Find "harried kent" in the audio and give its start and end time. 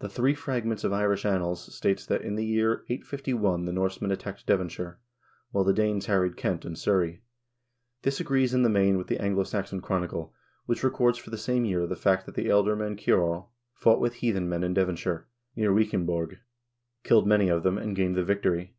6.06-6.64